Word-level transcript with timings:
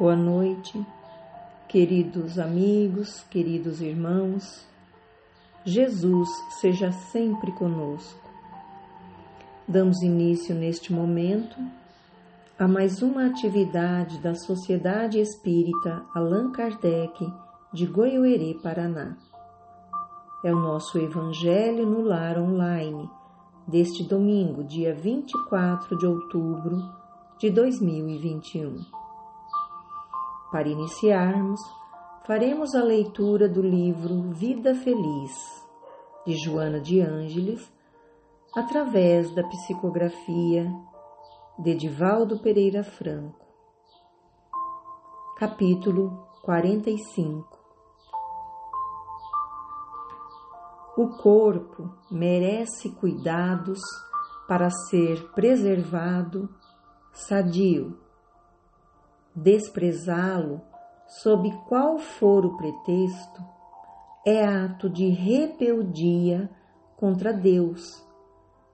Boa 0.00 0.16
noite, 0.16 0.82
queridos 1.68 2.38
amigos, 2.38 3.22
queridos 3.24 3.82
irmãos. 3.82 4.66
Jesus 5.62 6.26
seja 6.58 6.90
sempre 6.90 7.52
conosco. 7.52 8.18
Damos 9.68 10.00
início 10.00 10.54
neste 10.54 10.90
momento 10.90 11.54
a 12.58 12.66
mais 12.66 13.02
uma 13.02 13.26
atividade 13.26 14.16
da 14.22 14.34
Sociedade 14.34 15.20
Espírita 15.20 16.02
Allan 16.14 16.50
Kardec 16.50 17.30
de 17.70 17.84
Goiôerê, 17.84 18.56
Paraná. 18.62 19.18
É 20.42 20.50
o 20.50 20.58
nosso 20.58 20.98
Evangelho 20.98 21.84
no 21.84 22.00
Lar 22.00 22.38
Online 22.38 23.06
deste 23.68 24.02
domingo, 24.02 24.64
dia 24.64 24.94
24 24.94 25.98
de 25.98 26.06
outubro 26.06 26.90
de 27.38 27.50
2021. 27.50 28.99
Para 30.50 30.68
iniciarmos, 30.68 31.60
faremos 32.26 32.74
a 32.74 32.82
leitura 32.82 33.48
do 33.48 33.62
livro 33.62 34.32
Vida 34.32 34.74
Feliz, 34.74 35.32
de 36.26 36.34
Joana 36.44 36.80
de 36.80 37.00
Ângeles, 37.00 37.72
através 38.56 39.32
da 39.32 39.44
psicografia 39.44 40.68
de 41.56 41.70
Edivaldo 41.70 42.40
Pereira 42.40 42.82
Franco. 42.82 43.46
Capítulo 45.36 46.26
45 46.42 47.58
O 50.96 51.10
corpo 51.22 51.94
merece 52.10 52.90
cuidados 52.90 53.78
para 54.48 54.68
ser 54.68 55.30
preservado, 55.32 56.48
sadio 57.12 58.09
desprezá-lo, 59.34 60.60
sob 61.06 61.50
qual 61.68 61.98
for 61.98 62.46
o 62.46 62.56
pretexto, 62.56 63.42
é 64.24 64.44
ato 64.44 64.88
de 64.88 65.08
rebeldia 65.08 66.50
contra 66.96 67.32
Deus, 67.32 67.82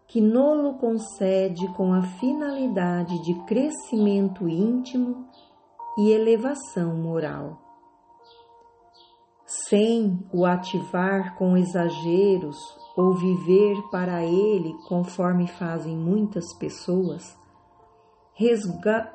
que 0.08 0.20
nolo 0.20 0.74
concede 0.74 1.66
com 1.74 1.92
a 1.92 2.02
finalidade 2.02 3.22
de 3.22 3.34
crescimento 3.44 4.48
íntimo 4.48 5.28
e 5.98 6.10
elevação 6.10 6.94
moral. 6.96 7.62
Sem 9.44 10.26
o 10.32 10.44
ativar 10.44 11.36
com 11.36 11.56
exageros 11.56 12.56
ou 12.96 13.14
viver 13.14 13.80
para 13.90 14.24
ele 14.24 14.74
conforme 14.88 15.46
fazem 15.46 15.96
muitas 15.96 16.52
pessoas, 16.58 17.36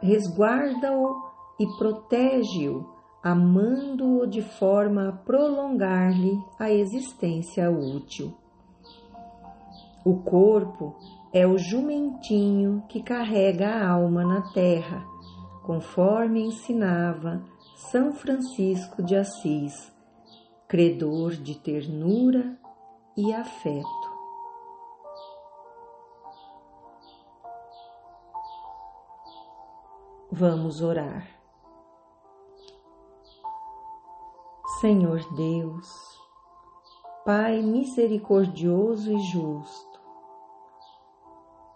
resguarda-o 0.02 1.31
e 1.62 1.68
protege-o, 1.78 2.90
amando-o 3.22 4.26
de 4.26 4.42
forma 4.42 5.10
a 5.10 5.12
prolongar-lhe 5.12 6.44
a 6.58 6.72
existência 6.72 7.70
útil. 7.70 8.36
O 10.04 10.24
corpo 10.24 10.96
é 11.32 11.46
o 11.46 11.60
jumentinho 11.60 12.84
que 12.90 13.04
carrega 13.04 13.70
a 13.70 13.90
alma 13.90 14.26
na 14.26 14.42
terra, 14.54 15.06
conforme 15.64 16.42
ensinava 16.42 17.44
São 17.76 18.12
Francisco 18.12 19.04
de 19.04 19.16
Assis, 19.16 19.94
credor 20.68 21.34
de 21.34 21.54
ternura 21.60 22.58
e 23.16 23.32
afeto. 23.32 24.12
Vamos 30.32 30.82
orar. 30.82 31.41
Senhor 34.82 35.22
Deus, 35.36 35.88
Pai 37.24 37.62
misericordioso 37.62 39.12
e 39.12 39.20
justo, 39.20 40.00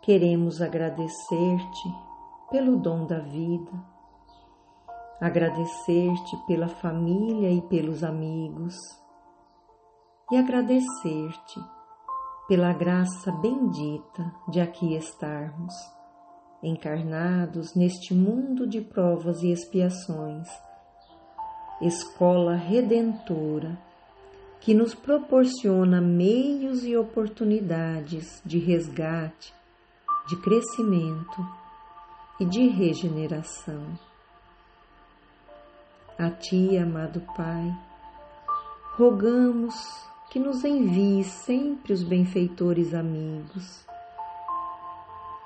queremos 0.02 0.60
agradecer-te 0.60 1.96
pelo 2.50 2.78
dom 2.78 3.06
da 3.06 3.20
vida, 3.20 3.72
agradecer-te 5.22 6.36
pela 6.48 6.68
família 6.68 7.52
e 7.52 7.62
pelos 7.62 8.04
amigos, 8.04 8.76
e 10.32 10.38
agradecer-te 10.38 11.64
pela 12.48 12.74
graça 12.74 13.32
bendita 13.34 14.34
de 14.50 14.60
aqui 14.60 14.96
estarmos, 14.96 15.76
encarnados 16.64 17.76
neste 17.76 18.16
mundo 18.16 18.66
de 18.66 18.82
provas 18.82 19.44
e 19.44 19.52
expiações 19.52 20.65
escola 21.81 22.56
redentora 22.56 23.78
que 24.62 24.74
nos 24.74 24.96
proporciona 24.96 26.02
meios 26.02 26.84
e 26.84 26.97
oportunidades 26.97 28.41
de 28.44 28.58
resgate, 28.58 29.53
de 30.28 30.36
crescimento 30.38 31.47
e 32.40 32.46
de 32.46 32.68
regeneração. 32.68 33.84
A 36.18 36.31
Ti, 36.31 36.78
amado 36.78 37.22
Pai, 37.36 37.78
rogamos 38.97 39.75
que 40.31 40.40
nos 40.40 40.63
envie 40.63 41.24
sempre 41.24 41.94
os 41.94 42.02
benfeitores 42.02 42.94
amigos, 42.94 43.86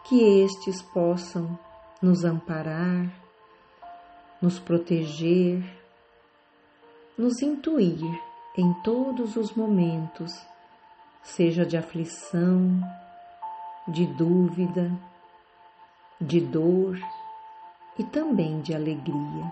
que 0.05 0.43
estes 0.43 0.81
possam 0.81 1.59
nos 2.01 2.23
amparar, 2.23 3.11
nos 4.41 4.57
proteger, 4.59 5.78
nos 7.19 7.41
intuir 7.41 7.99
em 8.57 8.71
todos 8.75 9.35
os 9.35 9.53
momentos, 9.53 10.31
seja 11.21 11.65
de 11.65 11.75
aflição, 11.75 12.79
de 13.85 14.05
dúvida, 14.05 14.89
de 16.21 16.39
dor 16.39 16.97
e 17.97 18.05
também 18.05 18.61
de 18.61 18.73
alegria. 18.73 19.51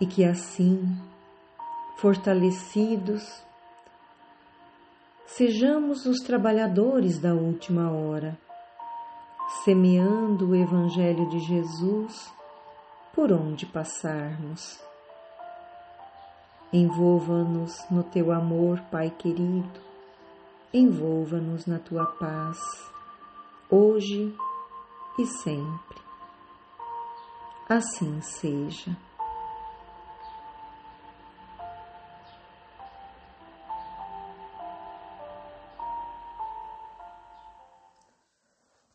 E 0.00 0.06
que 0.06 0.24
assim, 0.24 0.98
fortalecidos, 1.98 3.44
sejamos 5.26 6.06
os 6.06 6.20
trabalhadores 6.20 7.18
da 7.18 7.34
última 7.34 7.92
hora, 7.92 8.38
semeando 9.62 10.48
o 10.48 10.56
Evangelho 10.56 11.28
de 11.28 11.38
Jesus 11.40 12.32
por 13.12 13.30
onde 13.30 13.66
passarmos. 13.66 14.85
Envolva-nos 16.72 17.78
no 17.90 18.02
teu 18.02 18.32
amor, 18.32 18.80
Pai 18.90 19.08
querido. 19.10 19.80
Envolva-nos 20.74 21.64
na 21.64 21.78
tua 21.78 22.04
paz, 22.04 22.58
hoje 23.70 24.34
e 25.16 25.26
sempre. 25.26 25.96
Assim 27.68 28.20
seja. 28.20 28.96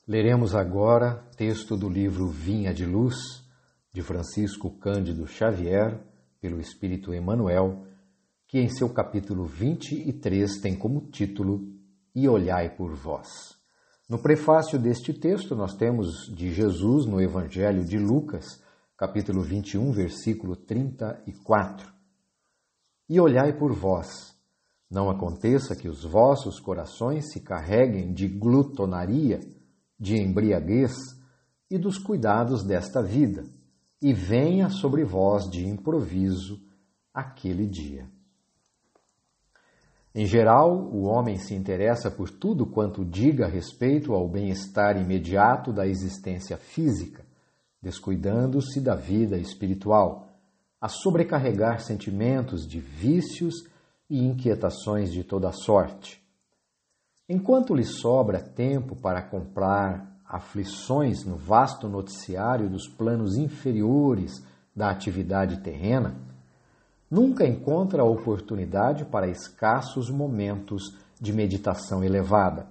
Leremos 0.06 0.54
agora 0.54 1.26
texto 1.38 1.78
do 1.78 1.88
livro 1.88 2.28
Vinha 2.28 2.74
de 2.74 2.86
Luz, 2.86 3.16
de 3.94 4.02
Francisco 4.02 4.70
Cândido 4.72 5.26
Xavier 5.26 6.11
pelo 6.42 6.60
Espírito 6.60 7.14
Emmanuel, 7.14 7.86
que 8.48 8.60
em 8.60 8.68
seu 8.68 8.90
capítulo 8.90 9.46
23 9.46 10.60
tem 10.60 10.76
como 10.76 11.10
título 11.12 11.72
E 12.16 12.28
olhai 12.28 12.76
por 12.76 12.96
vós. 12.96 13.56
No 14.10 14.18
prefácio 14.20 14.80
deste 14.80 15.14
texto, 15.14 15.56
nós 15.56 15.76
temos 15.76 16.28
de 16.36 16.52
Jesus 16.52 17.06
no 17.06 17.22
Evangelho 17.22 17.86
de 17.86 17.98
Lucas, 17.98 18.62
capítulo 18.98 19.42
21, 19.42 19.92
versículo 19.92 20.56
34. 20.56 21.88
E 23.08 23.20
olhai 23.20 23.56
por 23.58 23.72
vós, 23.72 24.36
não 24.90 25.10
aconteça 25.10 25.76
que 25.76 25.88
os 25.88 26.04
vossos 26.04 26.60
corações 26.60 27.32
se 27.32 27.40
carreguem 27.40 28.12
de 28.14 28.28
glutonaria, 28.28 29.40
de 29.98 30.16
embriaguez 30.16 30.92
e 31.70 31.78
dos 31.78 31.98
cuidados 32.00 32.66
desta 32.66 33.02
vida 33.02 33.44
e 34.02 34.14
venha 34.14 34.70
sobre 34.70 35.04
vós 35.04 35.50
de 35.50 35.68
improviso 35.68 36.60
aquele 37.14 37.68
dia. 37.68 38.10
Em 40.14 40.26
geral, 40.26 40.76
o 40.76 41.04
homem 41.04 41.38
se 41.38 41.54
interessa 41.54 42.12
por 42.12 42.30
tudo 42.30 42.66
quanto 42.66 43.06
diga 43.06 43.48
respeito 43.48 44.14
ao 44.14 44.28
bem-estar 44.28 44.98
imediato 44.98 45.72
da 45.72 45.88
existência 45.88 46.58
física, 46.58 47.24
descuidando-se 47.82 48.82
da 48.82 48.94
vida 48.94 49.38
espiritual, 49.38 50.28
a 50.82 50.90
sobrecarregar 50.90 51.80
sentimentos 51.80 52.68
de 52.68 52.80
vícios 52.80 53.54
e 54.10 54.26
inquietações 54.26 55.14
de 55.14 55.24
toda 55.24 55.52
sorte. 55.54 56.22
Enquanto 57.30 57.74
lhe 57.74 57.86
sobra 57.86 58.42
tempo 58.42 58.96
para 58.96 59.22
comprar 59.22 60.11
aflições 60.32 61.26
no 61.26 61.36
vasto 61.36 61.90
noticiário 61.90 62.70
dos 62.70 62.88
planos 62.88 63.36
inferiores 63.36 64.32
da 64.74 64.90
atividade 64.90 65.60
terrena, 65.60 66.16
nunca 67.10 67.46
encontra 67.46 68.06
oportunidade 68.06 69.04
para 69.04 69.28
escassos 69.28 70.10
momentos 70.10 70.98
de 71.20 71.34
meditação 71.34 72.02
elevada. 72.02 72.70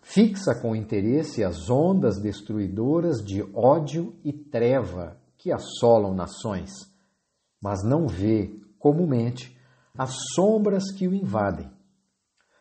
Fixa 0.00 0.54
com 0.54 0.76
interesse 0.76 1.42
as 1.42 1.68
ondas 1.68 2.20
destruidoras 2.20 3.24
de 3.24 3.42
ódio 3.52 4.14
e 4.24 4.32
treva 4.32 5.16
que 5.36 5.50
assolam 5.50 6.14
nações, 6.14 6.70
mas 7.60 7.82
não 7.82 8.06
vê, 8.06 8.56
comumente, 8.78 9.58
as 9.98 10.14
sombras 10.32 10.92
que 10.92 11.08
o 11.08 11.14
invadem. 11.14 11.68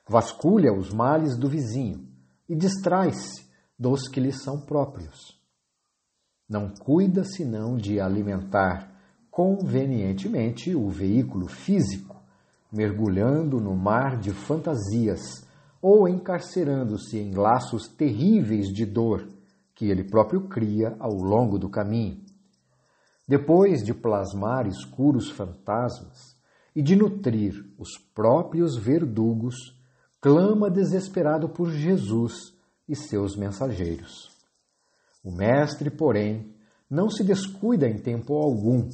Vasculha 0.10 0.74
os 0.74 0.92
males 0.92 1.38
do 1.38 1.48
vizinho 1.48 2.08
e 2.50 2.56
distrai-se 2.56 3.51
dos 3.82 4.08
que 4.08 4.20
lhe 4.20 4.32
são 4.32 4.62
próprios. 4.62 5.36
Não 6.48 6.70
cuida 6.70 7.24
senão 7.24 7.76
de 7.76 8.00
alimentar 8.00 8.92
convenientemente 9.32 10.76
o 10.76 10.88
veículo 10.88 11.48
físico, 11.48 12.16
mergulhando 12.72 13.60
no 13.60 13.76
mar 13.76 14.20
de 14.20 14.30
fantasias 14.30 15.20
ou 15.82 16.08
encarcerando-se 16.08 17.18
em 17.18 17.34
laços 17.34 17.88
terríveis 17.88 18.68
de 18.68 18.86
dor 18.86 19.28
que 19.74 19.90
ele 19.90 20.04
próprio 20.04 20.48
cria 20.48 20.96
ao 21.00 21.16
longo 21.16 21.58
do 21.58 21.68
caminho. 21.68 22.22
Depois 23.28 23.84
de 23.84 23.96
plasmar 23.96 24.68
escuros 24.68 25.32
fantasmas 25.32 26.38
e 26.76 26.84
de 26.84 26.96
nutrir 26.96 27.66
os 27.80 27.98
próprios 28.14 28.78
verdugos, 28.78 29.56
clama 30.22 30.70
desesperado 30.70 31.50
por 31.50 31.72
Jesus 31.72 32.61
e 32.92 32.96
seus 32.96 33.38
mensageiros. 33.38 34.30
O 35.24 35.32
Mestre, 35.32 35.90
porém, 35.90 36.54
não 36.90 37.10
se 37.10 37.24
descuida 37.24 37.88
em 37.88 37.98
tempo 37.98 38.34
algum 38.34 38.90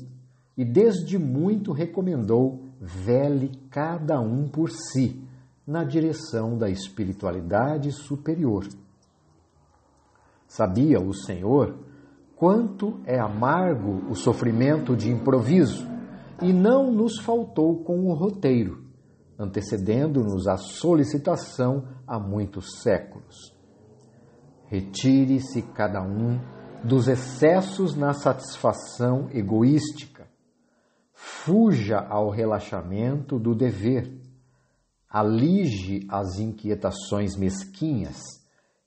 e 0.56 0.64
desde 0.64 1.18
muito 1.18 1.72
recomendou 1.72 2.64
vele 2.80 3.60
cada 3.72 4.20
um 4.20 4.48
por 4.48 4.70
si 4.70 5.20
na 5.66 5.84
direção 5.84 6.58
da 6.58 6.70
espiritualidade 6.70 7.92
superior. 7.92 8.68
Sabia 10.48 11.00
o 11.02 11.14
Senhor 11.14 11.76
quanto 12.36 13.02
é 13.04 13.20
amargo 13.20 14.10
o 14.12 14.16
sofrimento 14.16 14.96
de 14.96 15.10
improviso 15.10 15.88
e 16.42 16.54
não 16.54 16.92
nos 16.92 17.20
faltou 17.20 17.84
com 17.84 18.06
o 18.06 18.14
roteiro, 18.14 18.86
antecedendo-nos 19.40 20.48
a 20.48 20.56
solicitação 20.56 21.88
há 22.06 22.20
muitos 22.20 22.80
séculos. 22.82 23.57
Retire-se 24.68 25.62
cada 25.74 26.02
um 26.02 26.40
dos 26.84 27.08
excessos 27.08 27.96
na 27.96 28.14
satisfação 28.14 29.30
egoística 29.32 30.28
fuja 31.18 32.00
ao 32.00 32.30
relaxamento 32.30 33.40
do 33.40 33.56
dever, 33.56 34.22
alige 35.10 36.06
as 36.10 36.38
inquietações 36.38 37.36
mesquinhas 37.36 38.18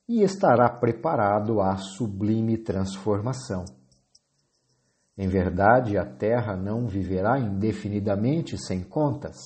e 0.08 0.22
estará 0.22 0.68
preparado 0.68 1.60
à 1.60 1.76
sublime 1.76 2.56
transformação. 2.56 3.64
Em 5.18 5.26
verdade, 5.26 5.98
a 5.98 6.04
terra 6.04 6.56
não 6.56 6.86
viverá 6.86 7.38
indefinidamente 7.38 8.56
sem 8.56 8.82
contas. 8.84 9.36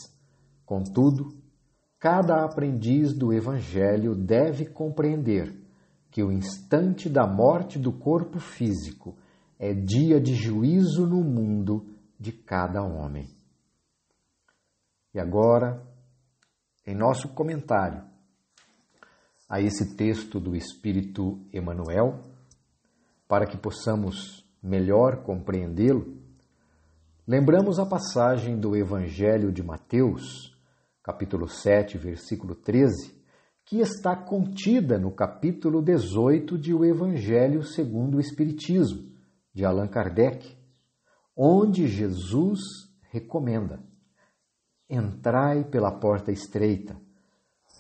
Contudo, 0.67 1.29
cada 1.99 2.45
aprendiz 2.45 3.15
do 3.15 3.33
Evangelho 3.33 4.15
deve 4.15 4.67
compreender 4.67 5.64
que 6.15 6.23
o 6.23 6.31
instante 6.31 7.11
da 7.11 7.27
morte 7.27 7.77
do 7.77 7.93
corpo 7.93 8.39
físico 8.39 9.17
é 9.59 9.75
dia 9.75 10.21
de 10.21 10.33
juízo 10.33 11.09
no 11.09 11.25
mundo 11.25 11.93
de 12.17 12.31
cada 12.31 12.85
homem. 12.85 13.29
E 15.13 15.19
agora, 15.19 15.85
em 16.87 16.95
nosso 16.95 17.35
comentário 17.35 18.05
a 19.49 19.61
esse 19.61 19.97
texto 19.97 20.39
do 20.39 20.55
Espírito 20.55 21.45
Emanuel, 21.53 22.21
para 23.27 23.45
que 23.45 23.59
possamos 23.59 24.49
melhor 24.63 25.25
compreendê-lo, 25.25 26.17
lembramos 27.27 27.81
a 27.81 27.87
passagem 27.87 28.57
do 28.57 28.77
Evangelho 28.77 29.51
de 29.51 29.65
Mateus, 29.65 30.57
capítulo 31.03 31.49
7, 31.49 31.99
versículo 31.99 32.55
13, 32.55 33.24
que 33.65 33.81
está 33.81 34.15
contida 34.15 34.99
no 34.99 35.11
capítulo 35.11 35.83
18 35.83 36.59
de 36.59 36.75
O 36.75 36.85
Evangelho 36.85 37.63
segundo 37.63 38.17
o 38.17 38.21
Espiritismo, 38.21 39.11
de 39.53 39.65
Allan 39.65 39.89
Kardec, 39.89 40.57
onde 41.37 41.87
Jesus 41.87 42.61
recomenda: 43.11 43.83
entrai 44.89 45.65
pela 45.65 45.91
porta 45.91 46.31
estreita, 46.31 47.01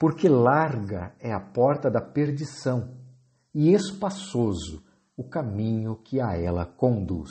porque 0.00 0.28
larga 0.28 1.14
é 1.20 1.32
a 1.32 1.40
porta 1.40 1.90
da 1.90 2.00
perdição 2.00 2.96
e 3.54 3.72
espaçoso 3.72 4.82
o 5.16 5.22
caminho 5.22 5.96
que 5.96 6.20
a 6.20 6.36
ela 6.36 6.66
conduz. 6.66 7.30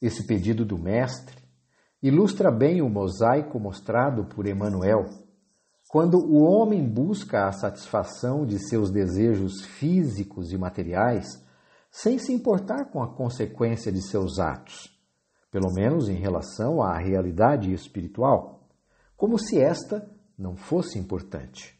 Esse 0.00 0.26
pedido 0.26 0.64
do 0.64 0.78
Mestre 0.78 1.36
ilustra 2.02 2.50
bem 2.50 2.80
o 2.80 2.88
mosaico 2.88 3.60
mostrado 3.60 4.24
por 4.24 4.46
Emmanuel, 4.46 5.04
quando 5.90 6.18
o 6.18 6.44
homem 6.44 6.88
busca 6.88 7.48
a 7.48 7.52
satisfação 7.52 8.46
de 8.46 8.60
seus 8.68 8.92
desejos 8.92 9.64
físicos 9.64 10.52
e 10.52 10.56
materiais 10.56 11.26
sem 11.90 12.16
se 12.16 12.32
importar 12.32 12.92
com 12.92 13.02
a 13.02 13.12
consequência 13.12 13.90
de 13.90 14.00
seus 14.00 14.38
atos, 14.38 14.96
pelo 15.50 15.72
menos 15.74 16.08
em 16.08 16.14
relação 16.14 16.80
à 16.80 16.96
realidade 16.96 17.72
espiritual, 17.72 18.68
como 19.16 19.36
se 19.36 19.58
esta 19.58 20.08
não 20.38 20.54
fosse 20.54 20.96
importante, 20.96 21.76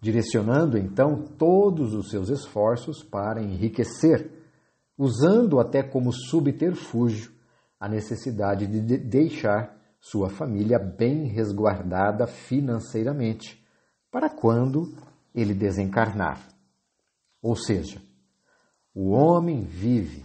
direcionando 0.00 0.78
então 0.78 1.26
todos 1.36 1.92
os 1.92 2.08
seus 2.08 2.30
esforços 2.30 3.02
para 3.02 3.42
enriquecer, 3.42 4.30
usando 4.96 5.60
até 5.60 5.82
como 5.82 6.10
subterfúgio 6.14 7.30
a 7.78 7.90
necessidade 7.90 8.66
de 8.66 8.96
deixar 8.96 9.83
sua 10.04 10.28
família 10.28 10.78
bem 10.78 11.24
resguardada 11.24 12.26
financeiramente, 12.26 13.58
para 14.10 14.28
quando 14.28 14.94
ele 15.34 15.54
desencarnar. 15.54 16.46
Ou 17.42 17.56
seja, 17.56 18.02
o 18.94 19.12
homem 19.12 19.62
vive 19.62 20.22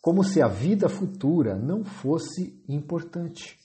como 0.00 0.24
se 0.24 0.40
a 0.40 0.48
vida 0.48 0.88
futura 0.88 1.54
não 1.54 1.84
fosse 1.84 2.64
importante. 2.66 3.58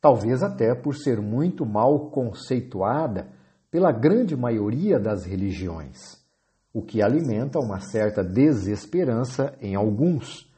Talvez 0.00 0.42
até 0.42 0.74
por 0.74 0.96
ser 0.96 1.20
muito 1.20 1.66
mal 1.66 2.10
conceituada 2.10 3.30
pela 3.70 3.92
grande 3.92 4.34
maioria 4.34 4.98
das 4.98 5.26
religiões, 5.26 5.98
o 6.72 6.80
que 6.80 7.02
alimenta 7.02 7.58
uma 7.58 7.80
certa 7.80 8.24
desesperança 8.24 9.54
em 9.60 9.74
alguns 9.74 10.50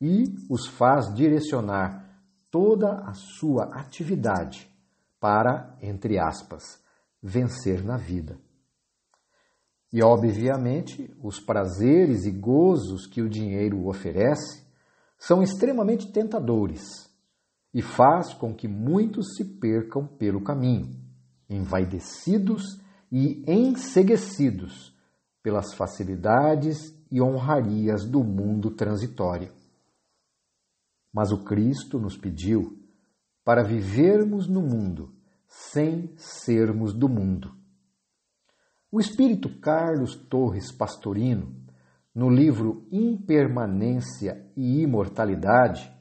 e 0.00 0.24
os 0.50 0.66
faz 0.66 1.14
direcionar 1.14 1.99
toda 2.50 3.00
a 3.00 3.14
sua 3.14 3.64
atividade 3.74 4.70
para, 5.18 5.76
entre 5.80 6.18
aspas, 6.18 6.82
vencer 7.22 7.84
na 7.84 7.96
vida. 7.96 8.38
E, 9.92 10.02
obviamente, 10.02 11.14
os 11.22 11.40
prazeres 11.40 12.24
e 12.24 12.30
gozos 12.30 13.06
que 13.06 13.20
o 13.20 13.28
dinheiro 13.28 13.86
oferece 13.86 14.64
são 15.18 15.42
extremamente 15.42 16.10
tentadores 16.12 16.82
e 17.74 17.82
faz 17.82 18.32
com 18.32 18.54
que 18.54 18.66
muitos 18.66 19.34
se 19.36 19.44
percam 19.44 20.06
pelo 20.06 20.42
caminho, 20.42 20.96
envaidecidos 21.48 22.80
e 23.10 23.44
enseguecidos 23.46 24.96
pelas 25.42 25.74
facilidades 25.74 26.94
e 27.10 27.20
honrarias 27.20 28.04
do 28.04 28.22
mundo 28.22 28.70
transitório. 28.70 29.59
Mas 31.12 31.32
o 31.32 31.44
Cristo 31.44 31.98
nos 31.98 32.16
pediu 32.16 32.78
para 33.44 33.62
vivermos 33.62 34.48
no 34.48 34.62
mundo 34.62 35.14
sem 35.46 36.12
sermos 36.16 36.94
do 36.94 37.08
mundo. 37.08 37.54
O 38.92 39.00
espírito 39.00 39.60
Carlos 39.60 40.14
Torres 40.14 40.72
Pastorino, 40.72 41.54
no 42.14 42.28
livro 42.28 42.86
Impermanência 42.90 44.50
e 44.56 44.82
Imortalidade, 44.82 45.92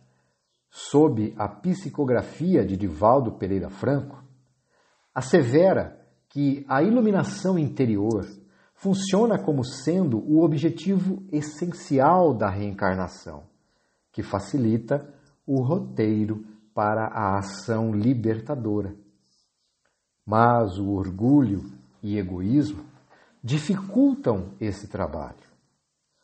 sob 0.70 1.34
a 1.38 1.48
psicografia 1.48 2.66
de 2.66 2.78
Divaldo 2.78 3.38
Pereira 3.38 3.70
Franco, 3.70 4.24
assevera 5.14 6.00
que 6.30 6.66
a 6.68 6.84
iluminação 6.84 7.58
interior 7.58 8.26
funciona 8.76 9.44
como 9.44 9.64
sendo 9.64 10.20
o 10.20 10.44
objetivo 10.44 11.28
essencial 11.32 12.34
da 12.34 12.50
reencarnação, 12.50 13.44
que 14.20 14.24
facilita 14.24 15.10
o 15.48 15.62
roteiro 15.62 16.46
para 16.74 17.06
a 17.06 17.38
ação 17.38 17.94
libertadora. 17.94 18.94
Mas 20.26 20.78
o 20.78 20.90
orgulho 20.90 21.72
e 22.04 22.18
egoísmo 22.18 22.84
dificultam 23.42 24.56
esse 24.60 24.90
trabalho. 24.90 25.48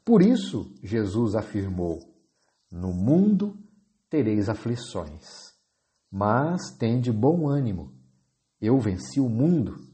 Por 0.03 0.21
isso, 0.21 0.75
Jesus 0.83 1.35
afirmou: 1.35 2.01
No 2.69 2.91
mundo 2.91 3.57
tereis 4.09 4.49
aflições, 4.49 5.53
mas 6.11 6.75
tende 6.77 7.13
bom 7.13 7.47
ânimo. 7.47 7.93
Eu 8.59 8.77
venci 8.77 9.21
o 9.21 9.29
mundo, 9.29 9.87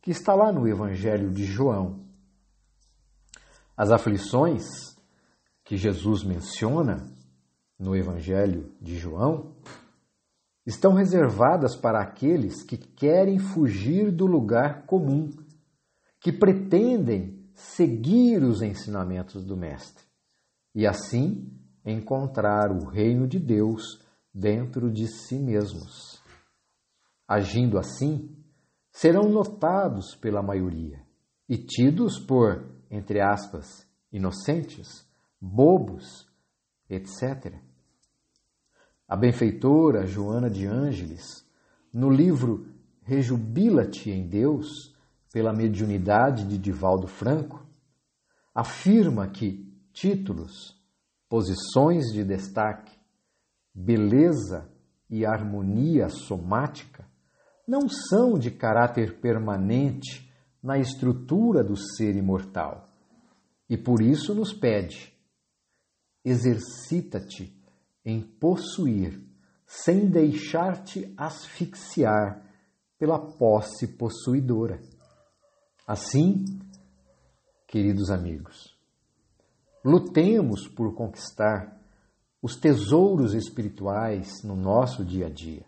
que 0.00 0.12
está 0.12 0.36
lá 0.36 0.52
no 0.52 0.68
Evangelho 0.68 1.32
de 1.32 1.44
João. 1.44 2.06
As 3.76 3.90
aflições 3.90 4.62
que 5.64 5.76
Jesus 5.76 6.22
menciona 6.22 7.18
no 7.80 7.96
Evangelho 7.96 8.70
de 8.78 8.98
João 8.98 9.56
estão 10.66 10.92
reservadas 10.92 11.74
para 11.74 12.00
aqueles 12.00 12.62
que 12.62 12.76
querem 12.76 13.38
fugir 13.38 14.12
do 14.12 14.26
lugar 14.26 14.84
comum, 14.84 15.30
que 16.20 16.30
pretendem 16.30 17.42
seguir 17.54 18.42
os 18.42 18.60
ensinamentos 18.60 19.42
do 19.42 19.56
Mestre 19.56 20.04
e 20.74 20.86
assim 20.86 21.50
encontrar 21.84 22.70
o 22.70 22.84
reino 22.86 23.26
de 23.26 23.38
Deus 23.38 23.82
dentro 24.32 24.92
de 24.92 25.08
si 25.08 25.38
mesmos. 25.38 26.22
Agindo 27.26 27.78
assim, 27.78 28.36
serão 28.92 29.30
notados 29.30 30.14
pela 30.14 30.42
maioria 30.42 31.00
e 31.48 31.56
tidos 31.56 32.18
por, 32.18 32.62
entre 32.90 33.20
aspas, 33.20 33.86
inocentes, 34.12 35.08
bobos, 35.40 36.28
etc. 36.88 37.69
A 39.10 39.16
benfeitora 39.16 40.06
Joana 40.06 40.48
de 40.48 40.68
Ângeles, 40.68 41.44
no 41.92 42.08
livro 42.08 42.68
Rejubila-te 43.02 44.08
em 44.08 44.24
Deus, 44.28 44.94
pela 45.32 45.52
mediunidade 45.52 46.46
de 46.46 46.56
Divaldo 46.56 47.08
Franco, 47.08 47.66
afirma 48.54 49.26
que 49.26 49.68
títulos, 49.92 50.80
posições 51.28 52.12
de 52.12 52.22
destaque, 52.22 52.96
beleza 53.74 54.70
e 55.10 55.26
harmonia 55.26 56.08
somática 56.08 57.04
não 57.66 57.88
são 57.88 58.38
de 58.38 58.52
caráter 58.52 59.18
permanente 59.18 60.32
na 60.62 60.78
estrutura 60.78 61.64
do 61.64 61.76
ser 61.76 62.14
imortal. 62.14 62.88
E 63.68 63.76
por 63.76 64.00
isso 64.00 64.32
nos 64.32 64.52
pede: 64.52 65.12
exercita-te 66.24 67.59
em 68.10 68.20
possuir, 68.20 69.22
sem 69.66 70.08
deixar-te 70.08 71.14
asfixiar 71.16 72.42
pela 72.98 73.18
posse 73.18 73.86
possuidora. 73.86 74.80
Assim, 75.86 76.44
queridos 77.66 78.10
amigos, 78.10 78.76
lutemos 79.84 80.66
por 80.68 80.94
conquistar 80.94 81.80
os 82.42 82.56
tesouros 82.56 83.32
espirituais 83.32 84.42
no 84.42 84.56
nosso 84.56 85.04
dia 85.04 85.26
a 85.26 85.30
dia, 85.30 85.64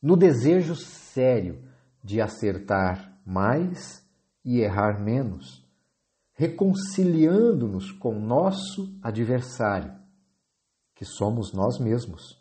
no 0.00 0.16
desejo 0.16 0.74
sério 0.74 1.62
de 2.02 2.20
acertar 2.20 3.20
mais 3.24 4.02
e 4.44 4.60
errar 4.60 4.98
menos, 4.98 5.62
reconciliando-nos 6.32 7.92
com 7.92 8.18
nosso 8.18 8.98
adversário 9.02 9.99
que 11.00 11.04
somos 11.06 11.52
nós 11.54 11.78
mesmos, 11.78 12.38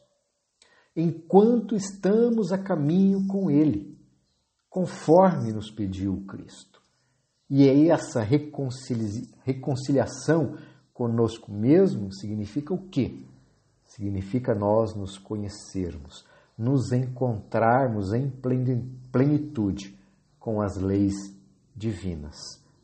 enquanto 0.94 1.78
estamos 1.78 2.52
a 2.52 2.58
caminho 2.58 3.26
com 3.26 3.50
Ele, 3.50 3.98
conforme 4.70 5.54
nos 5.54 5.72
pediu 5.72 6.26
Cristo. 6.28 6.82
E 7.50 7.70
é 7.70 7.88
essa 7.88 8.22
reconciliação 8.22 10.58
conosco 10.94 11.54
mesmo 11.54 12.12
significa 12.12 12.74
o 12.74 12.90
quê? 12.90 13.26
Significa 13.86 14.54
nós 14.54 14.94
nos 14.94 15.18
conhecermos, 15.18 16.26
nos 16.58 16.92
encontrarmos 16.92 18.12
em 18.12 18.30
plenitude 19.10 19.98
com 20.38 20.62
as 20.62 20.76
leis 20.76 21.16
divinas, 21.74 22.36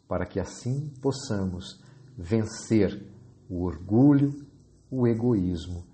para 0.07 0.25
que 0.25 0.39
assim 0.39 0.89
possamos 1.01 1.83
vencer 2.17 3.05
o 3.49 3.63
orgulho, 3.63 4.44
o 4.89 5.07
egoísmo 5.07 5.85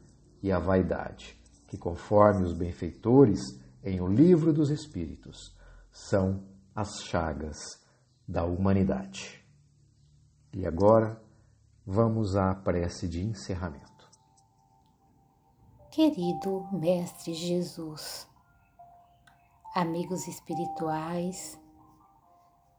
e 0.41 0.51
a 0.51 0.59
vaidade, 0.59 1.39
que, 1.67 1.77
conforme 1.77 2.43
os 2.43 2.53
benfeitores 2.53 3.59
em 3.83 4.01
O 4.01 4.07
Livro 4.07 4.51
dos 4.53 4.69
Espíritos, 4.69 5.55
são 5.91 6.43
as 6.75 7.01
chagas 7.03 7.57
da 8.27 8.45
humanidade. 8.45 9.43
E 10.53 10.65
agora 10.65 11.21
vamos 11.85 12.35
à 12.35 12.53
prece 12.53 13.07
de 13.07 13.23
encerramento. 13.23 14.09
Querido 15.91 16.67
Mestre 16.71 17.33
Jesus, 17.33 18.27
amigos 19.75 20.27
espirituais, 20.27 21.59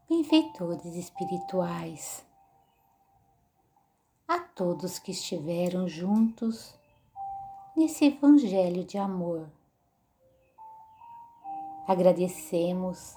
benfeitores 0.09 0.95
espirituais, 0.95 2.25
todos 4.55 4.99
que 4.99 5.11
estiveram 5.11 5.87
juntos 5.87 6.77
nesse 7.75 8.05
Evangelho 8.05 8.83
de 8.83 8.97
amor. 8.97 9.49
Agradecemos 11.87 13.15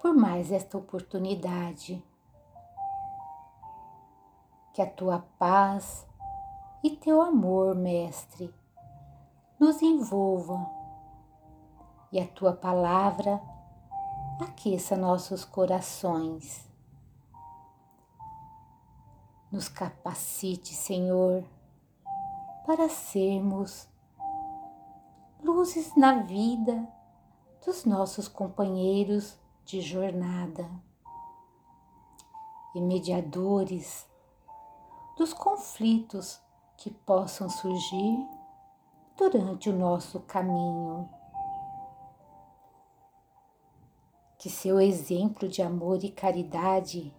por 0.00 0.14
mais 0.14 0.50
esta 0.50 0.76
oportunidade. 0.76 2.02
Que 4.74 4.82
a 4.82 4.90
tua 4.90 5.20
paz 5.38 6.06
e 6.82 6.90
teu 6.90 7.22
amor, 7.22 7.74
Mestre, 7.74 8.52
nos 9.58 9.80
envolvam 9.80 10.68
e 12.12 12.20
a 12.20 12.26
tua 12.26 12.52
palavra 12.52 13.40
aqueça 14.40 14.96
nossos 14.96 15.44
corações 15.44 16.65
nos 19.56 19.70
capacite, 19.70 20.74
Senhor, 20.74 21.42
para 22.66 22.90
sermos 22.90 23.88
luzes 25.42 25.96
na 25.96 26.20
vida 26.24 26.86
dos 27.64 27.86
nossos 27.86 28.28
companheiros 28.28 29.38
de 29.64 29.80
jornada 29.80 30.68
e 32.74 32.82
mediadores 32.82 34.06
dos 35.16 35.32
conflitos 35.32 36.38
que 36.76 36.90
possam 36.90 37.48
surgir 37.48 38.28
durante 39.16 39.70
o 39.70 39.78
nosso 39.78 40.20
caminho. 40.20 41.08
Que 44.38 44.50
seu 44.50 44.78
exemplo 44.78 45.48
de 45.48 45.62
amor 45.62 46.04
e 46.04 46.10
caridade 46.10 47.16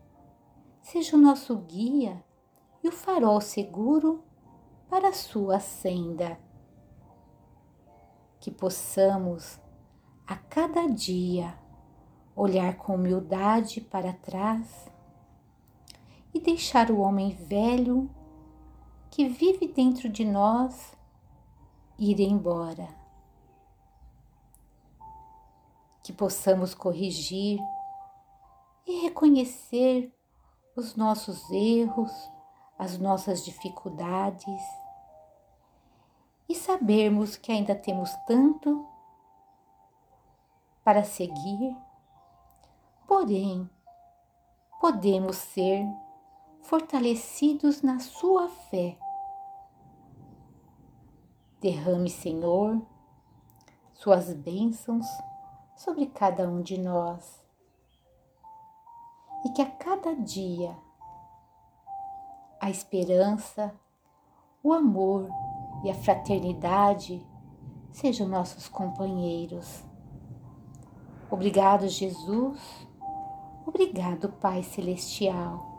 seja 0.83 1.17
o 1.17 1.19
nosso 1.19 1.55
guia 1.55 2.26
e 2.87 2.89
o 2.89 2.91
farol 2.93 3.41
seguro 3.41 4.23
para 4.89 5.09
a 5.09 5.13
sua 5.13 5.59
senda. 5.59 6.39
Que 8.39 8.49
possamos 8.49 9.59
a 10.25 10.37
cada 10.37 10.87
dia 10.87 11.53
olhar 12.33 12.77
com 12.77 12.95
humildade 12.95 13.81
para 13.81 14.13
trás 14.13 14.89
e 16.33 16.39
deixar 16.39 16.89
o 16.89 16.99
homem 16.99 17.31
velho 17.35 18.09
que 19.11 19.27
vive 19.27 19.67
dentro 19.67 20.07
de 20.07 20.23
nós 20.23 20.95
ir 21.99 22.21
embora. 22.21 22.87
Que 26.01 26.13
possamos 26.13 26.73
corrigir 26.73 27.59
e 28.85 29.01
reconhecer 29.01 30.09
os 30.73 30.95
nossos 30.95 31.51
erros, 31.51 32.36
as 32.77 32.97
nossas 32.97 33.43
dificuldades 33.43 34.61
e 36.47 36.55
sabermos 36.55 37.35
que 37.35 37.51
ainda 37.51 37.75
temos 37.75 38.13
tanto 38.25 38.85
para 40.83 41.03
seguir, 41.03 41.75
porém, 43.07 43.69
podemos 44.79 45.35
ser 45.37 45.85
fortalecidos 46.61 47.81
na 47.81 47.99
Sua 47.99 48.47
fé. 48.47 48.97
Derrame, 51.59 52.09
Senhor, 52.09 52.81
Suas 53.93 54.31
bênçãos 54.31 55.07
sobre 55.75 56.05
cada 56.05 56.47
um 56.47 56.61
de 56.61 56.77
nós 56.77 57.43
e 59.43 59.49
que 59.49 59.61
a 59.61 59.69
cada 59.69 60.13
dia 60.15 60.77
a 62.59 62.69
esperança, 62.69 63.73
o 64.63 64.73
amor 64.73 65.29
e 65.83 65.89
a 65.89 65.93
fraternidade 65.93 67.25
sejam 67.91 68.27
nossos 68.27 68.67
companheiros. 68.67 69.83
Obrigado, 71.29 71.87
Jesus. 71.87 72.87
Obrigado, 73.65 74.29
Pai 74.33 74.63
Celestial. 74.63 75.75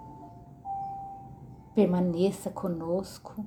Permaneça 1.74 2.50
conosco, 2.50 3.46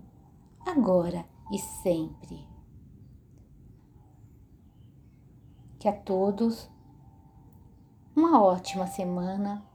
agora 0.65 1.25
e 1.51 1.59
sempre. 1.59 2.47
Que 5.77 5.87
a 5.87 5.93
todos 5.93 6.69
uma 8.15 8.41
ótima 8.41 8.87
semana 8.87 9.65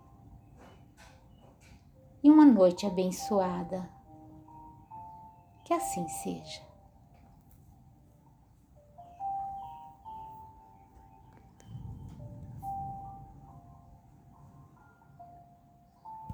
e 2.27 2.29
uma 2.29 2.45
noite 2.45 2.85
abençoada. 2.85 3.89
Que 5.65 5.73
assim 5.73 6.09
seja. 6.09 6.66